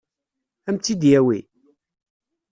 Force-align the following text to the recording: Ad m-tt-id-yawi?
Ad 0.69 0.73
m-tt-id-yawi? 0.75 1.39